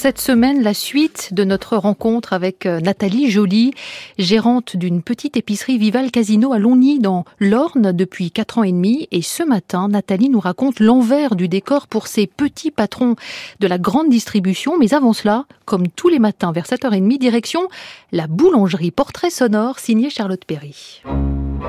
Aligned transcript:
cette 0.00 0.18
semaine 0.18 0.62
la 0.62 0.72
suite 0.72 1.34
de 1.34 1.44
notre 1.44 1.76
rencontre 1.76 2.32
avec 2.32 2.64
euh, 2.64 2.80
Nathalie 2.80 3.30
Joly, 3.30 3.74
gérante 4.16 4.74
d'une 4.74 5.02
petite 5.02 5.36
épicerie 5.36 5.76
Vival 5.76 6.10
Casino 6.10 6.54
à 6.54 6.58
Longny 6.58 7.00
dans 7.00 7.26
l'Orne 7.38 7.92
depuis 7.92 8.30
quatre 8.30 8.56
ans 8.56 8.62
et 8.62 8.72
demi. 8.72 9.08
Et 9.10 9.20
ce 9.20 9.42
matin, 9.42 9.88
Nathalie 9.88 10.30
nous 10.30 10.40
raconte 10.40 10.80
l'envers 10.80 11.36
du 11.36 11.48
décor 11.48 11.86
pour 11.86 12.06
ses 12.06 12.26
petits 12.26 12.70
patrons 12.70 13.14
de 13.58 13.66
la 13.66 13.76
grande 13.76 14.08
distribution. 14.08 14.78
Mais 14.78 14.94
avant 14.94 15.12
cela, 15.12 15.44
comme 15.66 15.86
tous 15.88 16.08
les 16.08 16.18
matins 16.18 16.50
vers 16.50 16.64
7h30, 16.64 17.18
direction 17.18 17.68
la 18.10 18.26
boulangerie 18.26 18.92
portrait 18.92 19.28
sonore 19.28 19.78
signée 19.78 20.08
Charlotte 20.08 20.46
Perry. 20.46 21.02
Donc 21.04 21.60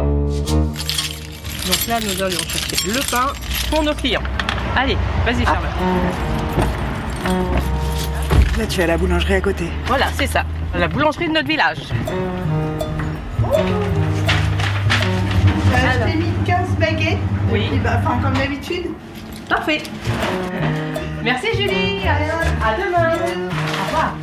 là, 1.89 1.99
nous 1.99 2.23
allons 2.23 2.39
chercher 2.47 2.87
le 2.87 3.11
pain 3.11 3.33
pour 3.69 3.83
nos 3.83 3.93
clients. 3.93 4.23
Allez, 4.77 4.95
vas-y 5.25 5.43
Charlotte. 5.43 5.69
Là, 8.57 8.65
tu 8.67 8.79
es 8.81 8.83
à 8.83 8.87
la 8.87 8.97
boulangerie 8.97 9.35
à 9.35 9.41
côté. 9.41 9.65
Voilà, 9.85 10.07
c'est 10.17 10.27
ça. 10.27 10.43
La 10.75 10.87
boulangerie 10.87 11.27
de 11.27 11.33
notre 11.33 11.47
village. 11.47 11.77
J'ai 15.69 15.87
acheté 15.87 16.17
mis 16.17 16.31
15 16.45 16.69
baguettes. 16.79 17.17
Oui. 17.51 17.69
Et 17.73 17.77
bah, 17.79 17.99
Enfin, 18.03 18.19
comme 18.21 18.33
d'habitude. 18.33 18.87
Parfait. 19.49 19.81
Merci 21.23 21.47
Julie. 21.55 22.01
À 22.07 22.75
demain. 22.77 23.15
Au 23.15 23.85
revoir. 23.87 24.15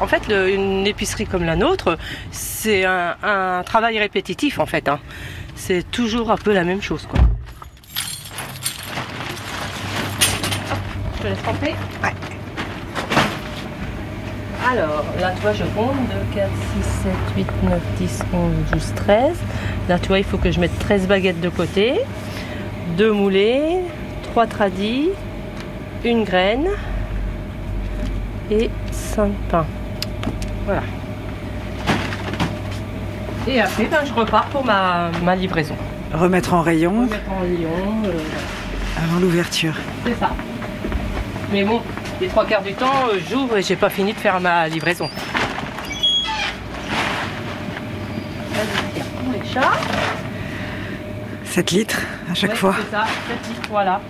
En 0.00 0.06
fait, 0.06 0.26
le- 0.28 0.52
une 0.54 0.86
épicerie 0.86 1.26
comme 1.26 1.44
la 1.44 1.56
nôtre, 1.56 1.98
c'est 2.32 2.84
un, 2.84 3.16
un 3.22 3.62
travail 3.64 3.98
répétitif 3.98 4.58
en 4.58 4.66
fait. 4.66 4.88
hein. 4.88 4.98
C'est 5.56 5.88
toujours 5.90 6.30
un 6.30 6.36
peu 6.36 6.52
la 6.54 6.64
même 6.64 6.80
chose. 6.80 7.06
Quoi. 7.10 7.20
Je 11.20 11.24
te 11.24 11.28
laisse 11.28 11.42
tremper. 11.42 11.74
Ouais. 12.02 12.14
Alors, 14.70 15.04
là, 15.20 15.32
tu 15.34 15.42
vois, 15.42 15.52
je 15.52 15.64
compte 15.64 15.96
2, 16.34 16.36
4, 16.36 16.48
6, 16.82 16.90
7, 17.02 17.12
8, 17.36 17.46
9, 17.64 17.80
10, 17.98 18.22
11, 18.32 18.52
12, 18.72 18.92
13. 18.94 19.38
Là, 19.88 19.98
tu 19.98 20.08
vois, 20.08 20.18
il 20.18 20.24
faut 20.24 20.38
que 20.38 20.50
je 20.50 20.60
mette 20.60 20.78
13 20.78 21.06
baguettes 21.08 21.40
de 21.40 21.48
côté, 21.48 21.94
2 22.96 23.10
moulées, 23.10 23.78
3 24.30 24.46
tradis, 24.46 25.08
une 26.04 26.24
graine 26.24 26.68
et 28.50 28.70
5 28.92 29.32
pains. 29.50 29.66
Voilà. 30.66 30.82
Et 33.48 33.60
après, 33.60 33.86
ben, 33.86 34.04
je 34.04 34.12
repars 34.12 34.46
pour 34.46 34.64
ma, 34.64 35.10
ma 35.24 35.34
livraison. 35.34 35.74
Remettre 36.12 36.54
en 36.54 36.60
rayon 36.62 37.02
Remettre 37.02 37.30
en 37.30 37.42
lion, 37.42 38.02
euh, 38.04 38.12
avant 39.02 39.20
l'ouverture. 39.20 39.74
c'est 40.04 40.18
ça. 40.18 40.30
Mais 41.52 41.64
bon, 41.64 41.80
les 42.20 42.28
trois 42.28 42.44
quarts 42.46 42.62
du 42.62 42.72
temps, 42.74 43.08
euh, 43.12 43.18
j'ouvre 43.28 43.56
et 43.56 43.62
j'ai 43.62 43.76
pas 43.76 43.90
fini 43.90 44.12
de 44.12 44.18
faire 44.18 44.40
ma 44.40 44.68
livraison. 44.68 45.08
Vas-y, 48.52 49.00
pour 49.02 49.32
les 49.32 49.48
chats. 49.48 49.72
7 51.44 51.70
litres 51.72 52.00
à 52.30 52.34
chaque 52.34 52.50
Ouais, 52.50 52.56
fois. 52.56 52.74
C'est 52.78 52.90
ça, 52.96 53.04
sept 53.28 53.48
litres, 53.48 53.68
voilà. 53.70 54.00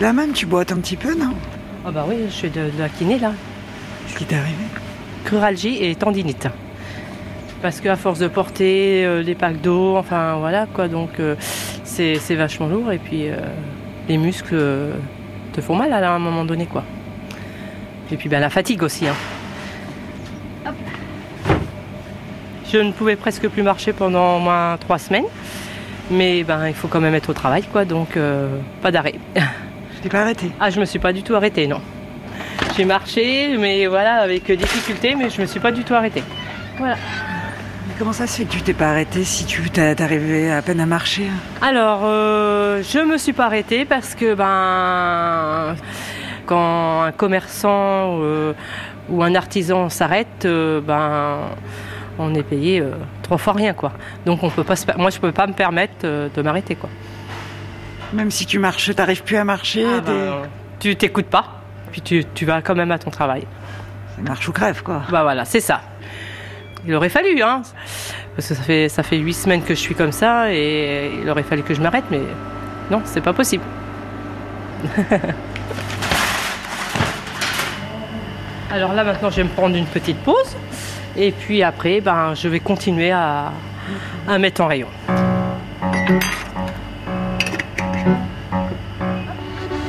Là 0.00 0.12
même, 0.12 0.32
tu 0.32 0.46
boites 0.46 0.70
un 0.72 0.76
petit 0.76 0.96
peu, 0.96 1.14
non? 1.14 1.32
Ah 1.84 1.90
bah 1.90 2.04
oui, 2.08 2.16
je 2.28 2.32
suis 2.32 2.50
de, 2.50 2.70
de 2.70 2.78
la 2.78 2.88
kiné 2.88 3.18
là. 3.18 3.32
Ce 4.08 4.14
qui 4.16 4.24
t'est 4.24 4.36
arrivé? 4.36 4.54
Cruralgie 5.24 5.82
et 5.84 5.94
tendinite. 5.96 6.48
Parce 7.62 7.80
qu'à 7.80 7.96
force 7.96 8.18
de 8.18 8.28
porter 8.28 9.04
euh, 9.04 9.22
les 9.22 9.34
packs 9.34 9.60
d'eau, 9.60 9.96
enfin 9.96 10.36
voilà 10.36 10.66
quoi, 10.72 10.86
donc 10.88 11.18
euh, 11.18 11.34
c'est 11.82 12.16
c'est 12.16 12.34
vachement 12.36 12.68
lourd 12.68 12.92
et 12.92 12.98
puis 12.98 13.28
euh, 13.28 13.38
les 14.08 14.16
muscles 14.16 14.54
euh, 14.54 14.92
te 15.52 15.60
font 15.60 15.74
mal 15.74 15.92
à 15.92 16.12
un 16.12 16.18
moment 16.18 16.44
donné 16.44 16.66
quoi. 16.66 16.84
Et 18.10 18.16
puis 18.16 18.28
ben, 18.28 18.40
la 18.40 18.50
fatigue 18.50 18.82
aussi. 18.82 19.06
hein. 19.06 19.14
Hop. 20.66 20.74
Je 22.72 22.78
ne 22.78 22.92
pouvais 22.92 23.16
presque 23.16 23.48
plus 23.48 23.62
marcher 23.62 23.92
pendant 23.92 24.36
au 24.36 24.40
moins 24.40 24.76
trois 24.78 24.98
semaines, 24.98 25.26
mais 26.10 26.44
ben 26.44 26.68
il 26.68 26.74
faut 26.74 26.88
quand 26.88 27.00
même 27.00 27.14
être 27.14 27.30
au 27.30 27.34
travail 27.34 27.62
quoi, 27.64 27.84
donc 27.84 28.16
euh, 28.16 28.48
pas 28.82 28.90
d'arrêt. 28.90 29.14
Je 29.36 30.02
t'ai 30.02 30.08
pas 30.08 30.20
arrêté. 30.22 30.50
Ah, 30.60 30.70
je 30.70 30.78
me 30.80 30.84
suis 30.84 30.98
pas 30.98 31.12
du 31.12 31.22
tout 31.22 31.34
arrêtée, 31.34 31.66
non. 31.66 31.80
J'ai 32.76 32.84
marché, 32.84 33.56
mais 33.58 33.86
voilà, 33.86 34.16
avec 34.16 34.50
difficulté, 34.52 35.14
mais 35.14 35.30
je 35.30 35.40
me 35.40 35.46
suis 35.46 35.60
pas 35.60 35.72
du 35.72 35.82
tout 35.84 35.94
arrêtée. 35.94 36.22
Voilà. 36.78 36.96
Comment 37.98 38.12
ça 38.12 38.26
se 38.26 38.36
fait 38.38 38.44
que 38.44 38.52
tu 38.52 38.60
t'es 38.62 38.74
pas 38.74 38.90
arrêté 38.90 39.24
si 39.24 39.46
tu 39.46 39.70
t'arrivais 39.70 40.50
à 40.50 40.60
peine 40.60 40.80
à 40.80 40.86
marcher 40.86 41.28
Alors, 41.62 42.00
euh, 42.04 42.82
je 42.82 42.98
me 42.98 43.16
suis 43.16 43.32
pas 43.32 43.46
arrêtée 43.46 43.86
parce 43.86 44.14
que, 44.14 44.34
ben, 44.34 45.74
quand 46.44 47.02
un 47.04 47.12
commerçant 47.12 48.18
euh, 48.20 48.52
ou 49.08 49.22
un 49.22 49.34
artisan 49.34 49.88
s'arrête, 49.88 50.44
euh, 50.44 50.82
ben, 50.82 51.38
on 52.18 52.34
est 52.34 52.42
payé 52.42 52.82
trois 53.22 53.38
fois 53.38 53.54
rien, 53.54 53.72
quoi. 53.72 53.92
Donc, 54.26 54.42
on 54.42 54.50
peut 54.50 54.64
pas 54.64 54.76
se 54.76 54.84
per- 54.84 54.94
moi, 54.98 55.08
je 55.08 55.18
peux 55.18 55.32
pas 55.32 55.46
me 55.46 55.54
permettre 55.54 56.06
de 56.06 56.42
m'arrêter, 56.42 56.74
quoi. 56.74 56.90
Même 58.12 58.30
si 58.30 58.44
tu 58.44 58.58
marches, 58.58 58.94
t'arrives 58.94 59.22
plus 59.22 59.36
à 59.38 59.44
marcher, 59.44 59.86
Ah, 59.86 60.00
ben, 60.00 60.32
tu 60.80 60.94
t'écoutes 60.96 61.26
pas, 61.30 61.62
puis 61.92 62.02
tu, 62.02 62.24
tu 62.34 62.44
vas 62.44 62.60
quand 62.60 62.74
même 62.74 62.90
à 62.92 62.98
ton 62.98 63.10
travail. 63.10 63.44
c'est 64.16 64.22
marche 64.22 64.46
ou 64.48 64.52
crève, 64.52 64.82
quoi. 64.82 65.02
Bah 65.10 65.22
voilà, 65.22 65.46
c'est 65.46 65.60
ça. 65.60 65.80
Il 66.86 66.94
aurait 66.94 67.08
fallu, 67.08 67.42
hein. 67.42 67.62
Parce 68.36 68.48
que 68.48 68.54
ça 68.54 68.62
fait, 68.62 68.88
ça 68.88 69.02
fait 69.02 69.16
huit 69.16 69.34
semaines 69.34 69.62
que 69.62 69.74
je 69.74 69.80
suis 69.80 69.96
comme 69.96 70.12
ça 70.12 70.52
et 70.52 71.10
il 71.20 71.28
aurait 71.28 71.42
fallu 71.42 71.62
que 71.62 71.74
je 71.74 71.80
m'arrête, 71.80 72.04
mais 72.10 72.20
non, 72.90 73.02
c'est 73.04 73.20
pas 73.20 73.32
possible. 73.32 73.64
Alors 78.70 78.92
là, 78.92 79.02
maintenant, 79.04 79.30
je 79.30 79.36
vais 79.36 79.44
me 79.44 79.48
prendre 79.48 79.74
une 79.74 79.86
petite 79.86 80.18
pause. 80.18 80.56
Et 81.16 81.32
puis 81.32 81.62
après, 81.62 82.00
ben, 82.00 82.34
je 82.34 82.46
vais 82.46 82.60
continuer 82.60 83.10
à, 83.10 83.52
à 84.28 84.38
mettre 84.38 84.60
en 84.60 84.66
rayon. 84.66 84.88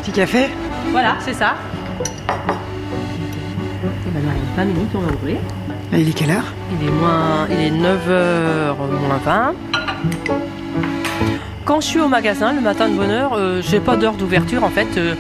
Petit 0.02 0.12
café? 0.12 0.47
Voilà, 0.91 1.18
c'est 1.19 1.34
ça. 1.34 1.56
Et 3.84 4.09
ben, 4.12 4.22
dans 4.24 4.31
20 4.56 4.66
minutes, 4.66 4.90
on 4.96 5.00
va 5.00 5.12
ouvrir. 5.14 5.38
Là, 5.91 5.97
il 5.99 6.09
est 6.09 6.13
quelle 6.13 6.31
heure? 6.31 6.43
Il 6.81 6.87
est, 6.87 6.91
moins, 6.91 7.47
il 7.49 7.59
est 7.59 7.71
9h 7.71 8.75
moins 9.07 9.17
20. 9.23 9.53
Quand 11.65 11.81
je 11.81 11.85
suis 11.87 11.99
au 11.99 12.07
magasin 12.07 12.53
le 12.53 12.61
matin 12.61 12.89
de 12.89 12.95
bonne 12.95 13.09
heure, 13.09 13.33
euh, 13.35 13.61
j'ai 13.61 13.79
pas 13.79 13.95
d'heure 13.97 14.13
d'ouverture 14.13 14.63
en 14.63 14.69
fait. 14.69 14.87
euh, 14.97 15.15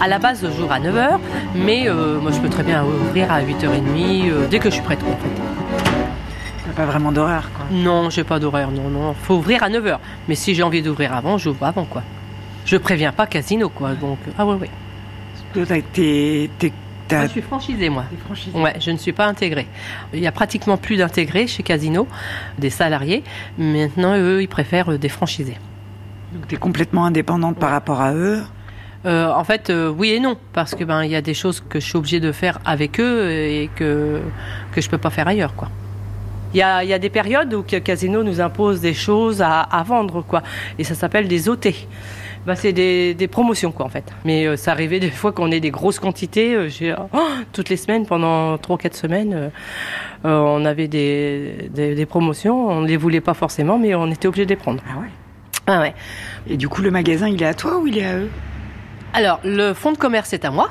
à 0.00 0.08
la 0.08 0.18
base, 0.18 0.46
j'ouvre 0.56 0.72
à 0.72 0.78
9h, 0.80 1.18
mais 1.54 1.88
euh, 1.88 2.18
moi 2.20 2.30
je 2.30 2.38
peux 2.40 2.50
très 2.50 2.62
bien 2.62 2.84
ouvrir 2.84 3.32
à 3.32 3.40
8h30 3.42 4.30
euh, 4.30 4.46
dès 4.50 4.58
que 4.58 4.68
je 4.68 4.74
suis 4.74 4.82
prête. 4.82 5.00
en 5.02 5.16
fait. 5.16 5.82
T'as 6.66 6.72
pas 6.72 6.84
vraiment 6.84 7.12
d'horaire, 7.12 7.48
quoi. 7.56 7.64
Non, 7.70 8.10
j'ai 8.10 8.24
pas 8.24 8.38
d'horaire, 8.38 8.70
non, 8.70 8.88
non. 8.90 9.14
Faut 9.14 9.34
ouvrir 9.36 9.62
à 9.62 9.70
9h. 9.70 9.96
Mais 10.28 10.34
si 10.34 10.54
j'ai 10.54 10.62
envie 10.62 10.82
d'ouvrir 10.82 11.14
avant, 11.14 11.38
j'ouvre 11.38 11.64
avant 11.64 11.84
quoi. 11.84 12.02
Je 12.66 12.76
préviens 12.76 13.12
pas 13.12 13.26
casino 13.26 13.70
quoi. 13.70 13.94
Donc, 13.94 14.18
ah. 14.38 14.44
Toi, 15.54 15.62
t'as- 15.66 15.80
t'es- 15.80 16.50
Moi, 17.10 17.26
je 17.26 17.30
suis 17.30 17.42
franchisée 17.42 17.88
moi. 17.88 18.04
Ouais, 18.54 18.74
je 18.80 18.90
ne 18.90 18.96
suis 18.96 19.12
pas 19.12 19.26
intégrée. 19.26 19.66
Il 20.12 20.20
y 20.20 20.26
a 20.26 20.32
pratiquement 20.32 20.76
plus 20.76 20.96
d'intégrés 20.96 21.46
chez 21.46 21.62
Casino, 21.62 22.06
des 22.58 22.70
salariés. 22.70 23.22
Maintenant, 23.58 24.16
eux, 24.16 24.42
ils 24.42 24.48
préfèrent 24.48 24.92
euh, 24.92 24.98
des 24.98 25.08
franchisés. 25.08 25.58
Donc 26.32 26.48
t'es 26.48 26.56
complètement 26.56 27.06
indépendante 27.06 27.58
par 27.58 27.70
rapport 27.70 28.00
à 28.00 28.14
eux. 28.14 28.42
Euh, 29.04 29.30
en 29.30 29.44
fait, 29.44 29.70
euh, 29.70 29.88
oui 29.88 30.10
et 30.10 30.20
non, 30.20 30.36
parce 30.52 30.74
que 30.74 30.82
ben 30.82 31.04
il 31.04 31.10
y 31.10 31.16
a 31.16 31.22
des 31.22 31.34
choses 31.34 31.60
que 31.60 31.78
je 31.78 31.86
suis 31.86 31.96
obligée 31.96 32.18
de 32.18 32.32
faire 32.32 32.58
avec 32.64 32.98
eux 32.98 33.30
et 33.30 33.70
que 33.76 34.20
que 34.72 34.80
je 34.80 34.90
peux 34.90 34.98
pas 34.98 35.10
faire 35.10 35.28
ailleurs, 35.28 35.54
quoi. 35.54 35.68
Il 36.54 36.58
y 36.58 36.62
a, 36.62 36.82
il 36.82 36.88
y 36.88 36.92
a 36.92 36.98
des 36.98 37.10
périodes 37.10 37.52
où 37.52 37.62
Casino 37.62 38.22
nous 38.22 38.40
impose 38.40 38.80
des 38.80 38.94
choses 38.94 39.42
à, 39.42 39.60
à 39.60 39.82
vendre, 39.82 40.22
quoi, 40.22 40.42
et 40.78 40.84
ça 40.84 40.94
s'appelle 40.94 41.28
des 41.28 41.48
OT. 41.48 41.68
Ben, 42.46 42.54
c'est 42.54 42.72
des, 42.72 43.14
des 43.14 43.26
promotions, 43.26 43.72
quoi, 43.72 43.86
en 43.86 43.88
fait. 43.88 44.04
Mais 44.24 44.46
euh, 44.46 44.56
ça 44.56 44.70
arrivait 44.70 45.00
des 45.00 45.10
fois 45.10 45.32
qu'on 45.32 45.50
ait 45.50 45.58
des 45.58 45.72
grosses 45.72 45.98
quantités. 45.98 46.54
euh, 46.54 46.68
j'ai, 46.68 46.94
oh, 47.12 47.18
toutes 47.52 47.68
les 47.68 47.76
semaines, 47.76 48.06
pendant 48.06 48.56
trois, 48.56 48.78
quatre 48.78 48.94
semaines, 48.96 49.34
euh, 49.34 49.48
euh, 50.24 50.38
on 50.38 50.64
avait 50.64 50.86
des, 50.86 51.68
des, 51.70 51.96
des 51.96 52.06
promotions. 52.06 52.68
On 52.68 52.82
ne 52.82 52.86
les 52.86 52.96
voulait 52.96 53.20
pas 53.20 53.34
forcément, 53.34 53.78
mais 53.78 53.96
on 53.96 54.10
était 54.10 54.28
obligé 54.28 54.44
de 54.44 54.50
les 54.50 54.56
prendre. 54.56 54.80
Ah 54.88 55.00
ouais? 55.00 55.08
Ah 55.66 55.80
ouais. 55.80 55.94
Et 56.48 56.56
du 56.56 56.68
coup, 56.68 56.82
le 56.82 56.92
magasin, 56.92 57.28
il 57.28 57.42
est 57.42 57.46
à 57.46 57.54
toi 57.54 57.78
ou 57.78 57.88
il 57.88 57.98
est 57.98 58.06
à 58.06 58.16
eux? 58.16 58.30
Alors, 59.12 59.40
le 59.42 59.74
fonds 59.74 59.90
de 59.90 59.98
commerce 59.98 60.32
est 60.32 60.44
à 60.44 60.50
moi 60.50 60.70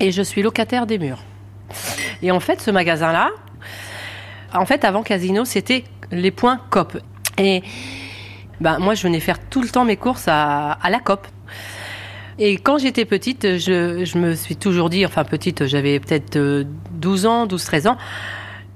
et 0.00 0.10
je 0.10 0.22
suis 0.22 0.42
locataire 0.42 0.86
des 0.86 0.98
murs. 0.98 1.22
Et 2.20 2.32
en 2.32 2.40
fait, 2.40 2.60
ce 2.60 2.72
magasin-là, 2.72 3.30
en 4.52 4.66
fait, 4.66 4.84
avant 4.84 5.04
Casino, 5.04 5.44
c'était 5.44 5.84
les 6.10 6.32
points 6.32 6.58
COP. 6.70 6.98
Et 7.38 7.62
ben, 8.60 8.78
moi, 8.78 8.94
je 8.94 9.02
venais 9.02 9.20
faire 9.20 9.38
tout 9.38 9.62
le 9.62 9.68
temps 9.68 9.84
mes 9.84 9.96
courses 9.96 10.26
à, 10.28 10.72
à 10.72 10.90
la 10.90 10.98
COP. 11.00 11.26
Et 12.38 12.56
quand 12.56 12.78
j'étais 12.78 13.04
petite, 13.04 13.58
je, 13.58 14.04
je 14.04 14.18
me 14.18 14.34
suis 14.34 14.56
toujours 14.56 14.88
dit, 14.90 15.04
enfin 15.04 15.24
petite, 15.24 15.66
j'avais 15.66 16.00
peut-être 16.00 16.36
euh, 16.36 16.64
12 16.92 17.26
ans, 17.26 17.46
12, 17.46 17.62
13 17.64 17.86
ans, 17.88 17.96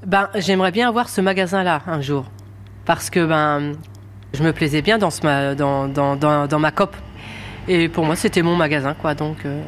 ben, 0.07 0.29
j'aimerais 0.35 0.71
bien 0.71 0.89
avoir 0.89 1.09
ce 1.09 1.21
magasin-là 1.21 1.83
un 1.87 2.01
jour. 2.03 2.27
Parce 2.85 3.09
que 3.09 3.25
ben, 3.25 3.73
je 4.35 4.43
me 4.43 4.53
plaisais 4.53 4.83
bien 4.83 4.99
dans, 4.99 5.11
ce, 5.11 5.23
ma- 5.23 5.55
dans, 5.55 5.89
dans, 5.89 6.17
dans, 6.17 6.47
dans 6.47 6.59
ma 6.59 6.71
COP. 6.73 6.95
Et 7.69 7.89
pour 7.89 8.05
moi, 8.05 8.17
c'était 8.17 8.43
mon 8.43 8.57
magasin, 8.57 8.93
quoi. 8.93 9.15
Donc, 9.15 9.39
euh, 9.47 9.63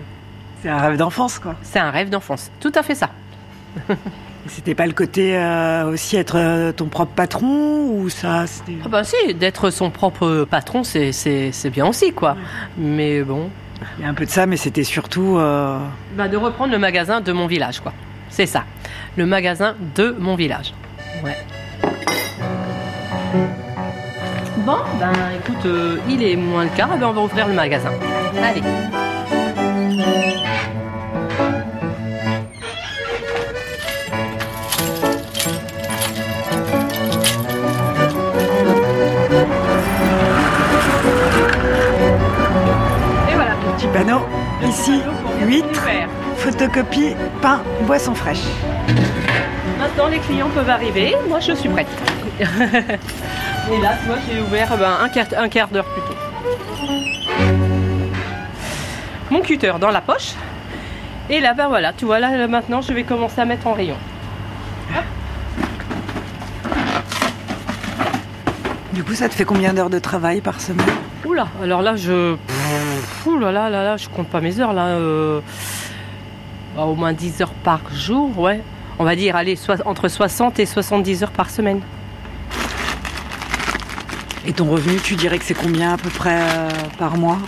C'est 0.61 0.69
un 0.69 0.77
rêve 0.79 0.99
d'enfance, 0.99 1.39
quoi. 1.39 1.55
c'est 1.63 1.79
un 1.79 1.91
rêve 1.91 2.11
d'enfance. 2.11 2.51
Tout 2.61 2.73
à 2.75 2.83
fait 2.83 2.95
ça. 2.95 3.09
C'était 4.49 4.75
pas 4.75 4.87
le 4.87 4.93
côté 4.93 5.37
euh, 5.37 5.91
aussi 5.91 6.17
être 6.17 6.37
euh, 6.37 6.73
ton 6.73 6.87
propre 6.87 7.13
patron 7.15 7.89
ou 7.91 8.09
ça 8.09 8.47
c'était... 8.47 8.79
Ah 8.85 8.89
bah 8.89 9.05
si, 9.05 9.35
d'être 9.35 9.71
son 9.71 9.91
propre 9.91 10.47
patron, 10.49 10.83
c'est, 10.85 11.11
bien 11.73 11.87
aussi, 11.87 12.13
quoi. 12.13 12.37
Mais 12.79 13.23
bon, 13.23 13.51
Il 13.99 14.05
y 14.05 14.07
a 14.07 14.11
un 14.11 14.15
peu 14.15 14.25
de 14.25 14.31
ça, 14.31 14.47
mais 14.47 14.57
c'était 14.57 14.85
surtout. 14.85 15.37
euh, 15.39 15.79
bah, 16.17 16.29
de 16.29 16.37
reprendre 16.37 16.73
le 16.73 16.79
magasin 16.79 17.21
de 17.21 17.33
mon 17.33 17.47
village, 17.47 17.81
quoi. 17.81 17.93
C'est 18.29 18.47
ça. 18.47 18.65
Le 19.17 19.27
magasin 19.27 19.75
de 19.95 20.15
mon 20.19 20.35
village. 20.37 20.75
Ouais. 21.25 21.37
Bon, 24.59 24.79
ben 24.99 25.13
écoute, 25.39 25.65
euh, 25.67 25.99
il 26.09 26.23
est 26.23 26.37
moins 26.37 26.65
le 26.65 26.71
quart, 26.71 26.91
eh 26.95 26.99
ben, 26.99 27.07
on 27.09 27.13
va 27.13 27.21
ouvrir 27.23 27.47
le 27.47 27.55
magasin. 27.55 27.93
Allez. 28.43 28.63
Photocopie, 46.47 47.17
pain, 47.43 47.61
boisson 47.83 48.15
fraîche. 48.15 48.45
Maintenant, 49.81 50.07
les 50.07 50.19
clients 50.21 50.49
peuvent 50.55 50.71
arriver. 50.71 51.17
Moi, 51.29 51.41
je 51.41 51.53
suis 51.53 51.69
prête. 51.69 51.89
Et 52.39 52.45
là, 53.83 53.95
vois, 54.07 54.17
j'ai 54.31 54.41
ouvert 54.41 54.77
ben, 54.79 54.97
un 55.03 55.09
quart, 55.09 55.27
un 55.37 55.49
quart 55.49 55.67
d'heure 55.69 55.87
plus 55.87 56.03
tôt. 56.03 56.15
Mon 59.29 59.41
cutter 59.41 59.73
dans 59.81 59.91
la 59.91 60.01
poche. 60.01 60.35
Et 61.29 61.41
là, 61.41 61.53
ben 61.53 61.67
voilà, 61.67 61.93
tu 61.93 62.05
vois, 62.05 62.21
là, 62.21 62.37
là, 62.37 62.47
maintenant, 62.47 62.81
je 62.81 62.93
vais 62.93 63.03
commencer 63.03 63.41
à 63.41 63.45
mettre 63.45 63.67
en 63.67 63.73
rayon. 63.73 63.97
Du 68.93 69.03
coup, 69.03 69.15
ça 69.15 69.29
te 69.29 69.35
fait 69.35 69.45
combien 69.45 69.75
d'heures 69.75 69.91
de 69.91 69.99
travail 69.99 70.41
par 70.41 70.61
semaine? 70.61 70.87
Oula, 71.25 71.49
alors 71.61 71.83
là, 71.83 71.97
je. 71.97 72.37
Pff, 72.37 73.27
Oula, 73.27 73.51
là, 73.51 73.69
là, 73.69 73.83
là, 73.83 73.97
je 73.97 74.09
compte 74.09 74.29
pas 74.29 74.41
mes 74.41 74.61
heures, 74.61 74.73
là. 74.73 74.87
euh, 74.87 75.41
au 76.85 76.95
moins 76.95 77.13
10 77.13 77.43
heures 77.43 77.53
par 77.65 77.81
jour, 77.95 78.39
ouais. 78.39 78.61
On 78.99 79.05
va 79.05 79.15
dire, 79.17 79.37
allez, 79.37 79.59
entre 79.85 80.09
60 80.09 80.59
et 80.59 80.67
70 80.67 81.23
heures 81.23 81.31
par 81.31 81.51
semaine. 81.51 81.81
Et 84.47 84.53
ton 84.53 84.67
revenu, 84.71 84.97
tu 85.03 85.17
dirais 85.17 85.39
que 85.39 85.45
c'est 85.45 85.55
combien 85.55 85.95
à 85.95 85.97
peu 85.97 86.09
près 86.09 86.41
euh, 86.41 86.69
par 86.99 87.17
mois? 87.17 87.39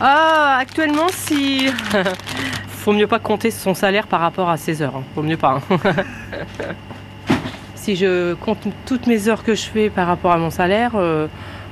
Ah, 0.00 0.58
actuellement, 0.60 1.06
si. 1.10 1.68
Faut 2.68 2.92
mieux 2.92 3.06
pas 3.06 3.18
compter 3.18 3.50
son 3.50 3.74
salaire 3.74 4.06
par 4.06 4.20
rapport 4.20 4.48
à 4.50 4.56
ses 4.56 4.82
heures. 4.82 4.96
hein. 4.96 5.02
Faut 5.14 5.22
mieux 5.22 5.36
pas. 5.36 5.60
hein. 5.70 5.78
si 7.74 7.96
je 7.96 8.34
compte 8.34 8.58
toutes 8.84 9.06
mes 9.06 9.28
heures 9.28 9.42
que 9.44 9.54
je 9.54 9.64
fais 9.64 9.88
par 9.90 10.06
rapport 10.06 10.32
à 10.32 10.36
mon 10.38 10.50
salaire, 10.50 10.92
euh, 10.94 11.26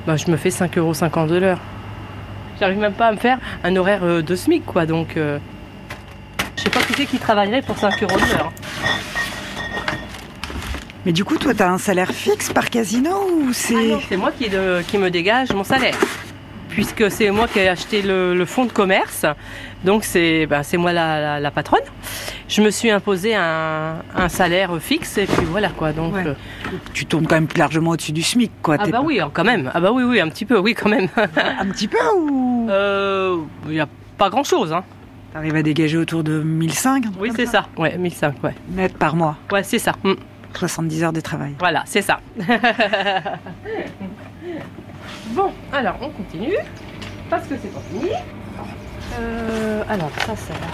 bah, 0.06 0.16
je 0.16 0.30
me 0.30 0.36
fais 0.36 0.48
5,50 0.50 0.78
euros 0.78 1.26
de 1.28 1.36
l'heure. 1.36 1.58
J'arrive 2.60 2.78
même 2.78 2.92
pas 2.94 3.08
à 3.08 3.12
me 3.12 3.16
faire 3.16 3.38
un 3.64 3.74
horaire 3.76 4.00
euh, 4.04 4.22
de 4.22 4.34
SMIC, 4.36 4.64
quoi. 4.64 4.86
Donc, 4.86 5.16
euh, 5.16 5.38
sais 6.64 6.70
pas 6.70 6.80
qui 6.82 6.94
c'est 6.94 7.06
qui 7.06 7.18
travaillerait 7.18 7.62
pour 7.62 7.76
5 7.78 8.02
euros 8.02 8.16
de 8.16 8.32
l'heure. 8.36 8.52
Mais 11.06 11.12
du 11.12 11.24
coup, 11.24 11.36
toi, 11.36 11.52
t'as 11.54 11.68
un 11.68 11.78
salaire 11.78 12.10
fixe 12.12 12.50
par 12.52 12.70
casino 12.70 13.10
ou 13.30 13.52
c'est. 13.52 13.92
Ah 13.94 13.98
c'est 14.08 14.16
moi 14.16 14.32
qui, 14.36 14.48
de- 14.48 14.82
qui 14.86 14.96
me 14.96 15.10
dégage 15.10 15.52
mon 15.52 15.64
salaire. 15.64 15.94
Puisque 16.70 17.08
c'est 17.10 17.30
moi 17.30 17.46
qui 17.46 17.58
ai 17.60 17.68
acheté 17.68 18.02
le, 18.02 18.34
le 18.34 18.44
fonds 18.46 18.64
de 18.64 18.72
commerce, 18.72 19.24
donc 19.84 20.02
c'est 20.02 20.46
ben, 20.46 20.62
moi 20.78 20.92
la, 20.92 21.20
la- 21.20 21.40
la 21.40 21.50
patronne. 21.52 21.82
Je 22.48 22.62
me 22.62 22.70
suis 22.70 22.90
imposé 22.90 23.34
un, 23.36 23.96
un 24.16 24.28
salaire 24.28 24.70
fixe 24.80 25.18
et 25.18 25.26
puis 25.26 25.44
voilà 25.44 25.68
quoi. 25.68 25.92
Donc 25.92 26.14
Ouais. 26.14 26.24
euh, 26.26 26.34
Tu 26.94 27.04
tournes 27.06 27.26
quand 27.28 27.36
même 27.36 27.48
largement 27.54 27.90
au-dessus 27.90 28.10
du 28.12 28.22
SMIC, 28.22 28.50
quoi. 28.62 28.76
ah 28.80 28.86
bah 28.86 28.90
pas- 28.90 29.00
oui, 29.02 29.18
alors, 29.20 29.30
quand 29.32 29.44
même. 29.44 29.70
Ah 29.74 29.80
bah 29.80 29.92
oui 29.92 30.02
oui 30.02 30.20
un 30.20 30.28
petit 30.30 30.46
peu 30.46 30.58
oui 30.58 30.74
quand 30.74 30.88
même. 30.88 31.08
Un 31.16 31.66
petit 31.66 31.86
peu 31.86 31.98
ou 32.16 32.66
Euh, 32.70 33.36
Il 33.68 33.74
y 33.74 33.80
a 33.80 33.86
pas 34.18 34.30
grand 34.30 34.42
chose 34.44 34.72
hein. 34.72 34.84
T'arrives 35.34 35.56
à 35.56 35.62
dégager 35.64 35.98
autour 35.98 36.22
de 36.22 36.40
1005 36.44 37.06
un 37.06 37.10
truc 37.10 37.14
Oui 37.20 37.32
c'est 37.34 37.46
ça. 37.46 37.66
Ouais 37.76 37.98
1005 37.98 38.36
ouais. 38.44 38.54
Net 38.68 38.96
par 38.96 39.16
mois. 39.16 39.36
Ouais 39.50 39.64
c'est 39.64 39.80
ça. 39.80 39.94
Mm. 40.04 40.12
70 40.54 41.02
heures 41.02 41.12
de 41.12 41.20
travail. 41.20 41.56
Voilà 41.58 41.82
c'est 41.86 42.02
ça. 42.02 42.20
bon 45.30 45.50
alors 45.72 45.96
on 46.00 46.10
continue 46.10 46.54
parce 47.28 47.48
que 47.48 47.56
c'est 47.60 47.72
pas 47.74 47.80
fini. 47.90 48.12
Euh, 49.18 49.82
alors 49.88 50.12
ça 50.20 50.36
ça 50.36 50.52
va. 50.54 50.68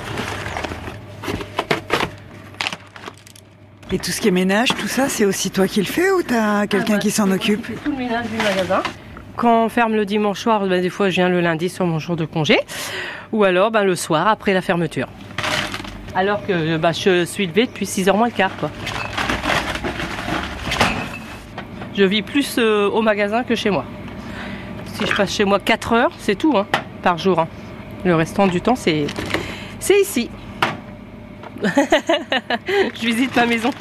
Et 3.93 3.99
tout 3.99 4.11
ce 4.11 4.21
qui 4.21 4.29
est 4.29 4.31
ménage, 4.31 4.69
tout 4.79 4.87
ça, 4.87 5.09
c'est 5.09 5.25
aussi 5.25 5.51
toi 5.51 5.67
qui 5.67 5.81
le 5.81 5.87
fais 5.87 6.12
ou 6.12 6.23
t'as 6.23 6.67
quelqu'un 6.67 6.93
Ah 6.93 6.97
bah, 6.97 6.99
qui 6.99 7.11
s'en 7.11 7.23
c'est 7.25 7.29
moi 7.31 7.37
occupe 7.37 7.65
fais 7.65 7.73
tout 7.83 7.91
le 7.93 7.97
ménage 7.97 8.27
du 8.29 8.37
magasin. 8.37 8.83
Quand 9.37 9.65
on 9.65 9.69
ferme 9.71 9.95
le 9.95 10.05
dimanche 10.05 10.39
soir, 10.39 10.67
ben, 10.67 10.83
des 10.83 10.91
fois 10.91 11.09
je 11.09 11.15
viens 11.15 11.31
le 11.31 11.41
lundi 11.41 11.71
sur 11.71 11.87
mon 11.87 11.99
jour 11.99 12.15
de 12.15 12.27
congé. 12.27 12.61
Ou 13.32 13.44
alors 13.44 13.71
ben, 13.71 13.85
le 13.85 13.94
soir 13.94 14.27
après 14.29 14.53
la 14.55 14.62
fermeture. 14.62 15.09
Alors 16.15 16.44
que 16.47 16.77
ben, 16.77 16.93
je 16.93 17.25
suis 17.25 17.47
levée 17.47 17.67
depuis 17.67 17.87
6h 17.87 18.17
moins 18.17 18.27
le 18.27 18.32
quart. 18.32 18.56
Quoi. 18.59 18.71
Je 21.94 22.05
vis 22.05 22.23
plus 22.23 22.56
euh, 22.59 22.88
au 22.88 23.03
magasin 23.03 23.44
que 23.44 23.55
chez 23.55 23.71
moi. 23.71 23.85
Si 24.87 25.06
je 25.06 25.15
passe 25.15 25.32
chez 25.32 25.44
moi 25.44 25.61
4 25.61 25.93
heures, 25.93 26.12
c'est 26.19 26.37
tout 26.37 26.56
hein, 26.56 26.67
par 27.03 27.19
jour. 27.19 27.38
hein. 27.38 27.49
Le 28.05 28.15
restant 28.15 28.47
du 28.47 28.61
temps, 28.61 28.77
c'est 28.77 29.06
c'est 29.79 30.00
ici. 30.00 30.31
je 31.62 33.06
visite 33.06 33.35
ma 33.37 33.47
maison. 33.47 33.71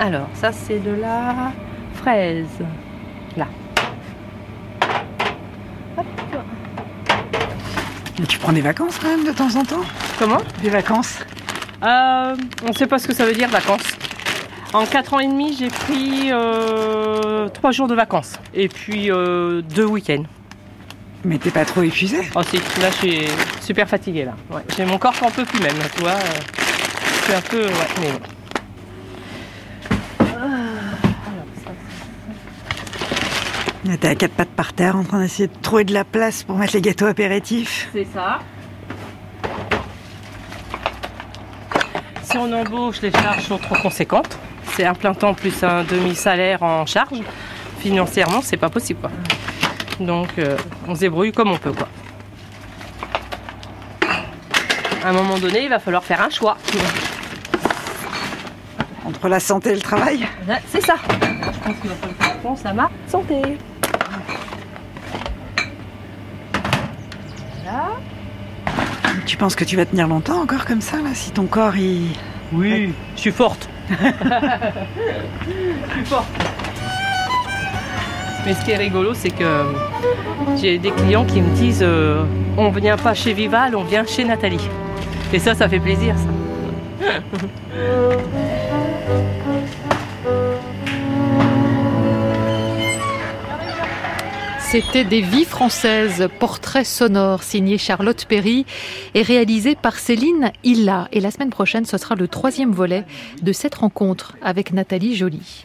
Alors, 0.00 0.28
ça 0.34 0.52
c'est 0.52 0.80
de 0.80 0.90
la 0.90 1.52
fraise. 1.94 2.46
Là. 3.36 3.46
Et 8.20 8.26
tu 8.26 8.38
prends 8.38 8.52
des 8.52 8.60
vacances 8.60 8.98
quand 9.00 9.08
même 9.08 9.24
de 9.24 9.32
temps 9.32 9.54
en 9.56 9.64
temps? 9.64 9.80
Comment? 10.18 10.38
Des 10.62 10.70
vacances? 10.70 11.18
Euh, 11.82 12.36
On 12.64 12.68
ne 12.68 12.74
sait 12.74 12.86
pas 12.86 12.98
ce 12.98 13.08
que 13.08 13.14
ça 13.14 13.24
veut 13.24 13.32
dire 13.34 13.48
vacances. 13.48 13.82
En 14.72 14.86
4 14.86 15.14
ans 15.14 15.20
et 15.20 15.26
demi, 15.26 15.56
j'ai 15.58 15.68
pris 15.68 16.30
3 17.52 17.70
jours 17.72 17.88
de 17.88 17.94
vacances. 17.94 18.34
Et 18.54 18.68
puis 18.68 19.06
2 19.08 19.62
week-ends. 19.84 20.24
Mais 21.24 21.38
t'es 21.38 21.50
pas 21.50 21.64
trop 21.64 21.82
épuisé? 21.82 22.18
Oh 22.34 22.40
si, 22.42 22.56
là 22.80 22.90
je 22.90 22.96
suis 22.96 23.18
super 23.60 23.88
fatiguée 23.88 24.24
là. 24.24 24.32
Ouais. 24.50 24.62
J'ai 24.76 24.84
mon 24.84 24.98
corps 24.98 25.12
qui 25.12 25.24
en 25.24 25.30
peut 25.30 25.44
plus 25.44 25.60
même, 25.60 25.76
tu 25.94 26.00
vois. 26.00 26.10
euh, 26.10 26.40
Je 27.20 27.24
suis 27.24 27.32
un 27.34 27.40
peu... 27.42 27.64
Ouais, 27.64 27.88
mais 28.00 28.10
bon. 28.10 28.18
Ah, 30.20 30.34
alors, 30.34 31.46
ça, 33.86 33.96
T'es 33.96 34.08
à 34.08 34.14
quatre 34.14 34.34
pattes 34.34 34.48
par 34.50 34.72
terre 34.72 34.96
en 34.96 35.04
train 35.04 35.20
d'essayer 35.20 35.48
de 35.48 35.56
trouver 35.60 35.84
de 35.84 35.92
la 35.92 36.04
place 36.04 36.42
pour 36.42 36.56
mettre 36.56 36.74
les 36.74 36.82
gâteaux 36.82 37.06
apéritifs. 37.06 37.88
C'est 37.92 38.06
ça. 38.12 38.38
Si 42.22 42.36
on 42.36 42.52
embauche, 42.52 43.02
les 43.02 43.10
charges 43.10 43.44
sont 43.44 43.58
trop 43.58 43.74
conséquentes. 43.76 44.38
C'est 44.74 44.84
un 44.84 44.94
plein 44.94 45.12
temps 45.12 45.34
plus 45.34 45.62
un 45.62 45.84
demi-salaire 45.84 46.62
en 46.62 46.86
charge. 46.86 47.20
Financièrement, 47.80 48.40
c'est 48.40 48.56
pas 48.56 48.70
possible. 48.70 49.00
Quoi. 49.00 49.10
Donc, 50.00 50.28
euh, 50.38 50.56
on 50.88 50.94
se 50.94 51.00
débrouille 51.00 51.32
comme 51.32 51.50
on 51.50 51.58
peut. 51.58 51.72
Quoi. 51.72 51.88
À 55.04 55.08
un 55.08 55.12
moment 55.12 55.38
donné, 55.38 55.64
il 55.64 55.68
va 55.68 55.78
falloir 55.78 56.04
faire 56.04 56.22
un 56.22 56.30
choix. 56.30 56.56
Entre 59.04 59.28
la 59.28 59.40
santé 59.40 59.70
et 59.70 59.74
le 59.74 59.80
travail 59.80 60.26
C'est 60.68 60.80
ça. 60.80 60.94
Je 61.10 61.58
pense 61.58 61.76
qu'il 61.80 61.90
va 61.90 61.96
falloir 61.96 62.16
faire 62.18 62.32
réponse 62.34 62.64
à 62.64 62.72
ma 62.72 62.90
santé. 63.08 63.42
Tu 69.26 69.36
penses 69.36 69.54
que 69.54 69.64
tu 69.64 69.76
vas 69.76 69.84
tenir 69.84 70.08
longtemps 70.08 70.40
encore 70.42 70.64
comme 70.64 70.80
ça, 70.80 70.96
là, 70.98 71.10
si 71.14 71.30
ton 71.30 71.46
corps, 71.46 71.76
il... 71.76 72.10
Oui, 72.52 72.92
je 73.16 73.20
suis 73.20 73.30
forte. 73.30 73.68
je 73.90 73.94
suis 75.94 76.04
forte. 76.04 76.26
Mais 78.44 78.54
ce 78.54 78.64
qui 78.64 78.72
est 78.72 78.76
rigolo, 78.76 79.14
c'est 79.14 79.30
que 79.30 79.64
j'ai 80.60 80.78
des 80.78 80.90
clients 80.90 81.24
qui 81.24 81.40
me 81.40 81.54
disent 81.54 81.82
euh, 81.82 82.24
on 82.56 82.70
vient 82.70 82.96
pas 82.96 83.14
chez 83.14 83.32
Vival, 83.32 83.76
on 83.76 83.84
vient 83.84 84.04
chez 84.04 84.24
Nathalie. 84.24 84.68
Et 85.32 85.38
ça, 85.38 85.54
ça 85.54 85.68
fait 85.68 85.78
plaisir, 85.78 86.14
ça. 86.18 87.08
C'était 94.72 95.04
des 95.04 95.20
vies 95.20 95.44
françaises, 95.44 96.30
portrait 96.40 96.84
sonore 96.84 97.42
signé 97.42 97.76
Charlotte 97.76 98.24
Perry 98.24 98.64
et 99.12 99.20
réalisé 99.20 99.74
par 99.74 99.98
Céline 99.98 100.50
Illa. 100.64 101.08
Et 101.12 101.20
la 101.20 101.30
semaine 101.30 101.50
prochaine, 101.50 101.84
ce 101.84 101.98
sera 101.98 102.14
le 102.14 102.26
troisième 102.26 102.72
volet 102.72 103.04
de 103.42 103.52
cette 103.52 103.74
rencontre 103.74 104.34
avec 104.40 104.72
Nathalie 104.72 105.14
Joly. 105.14 105.60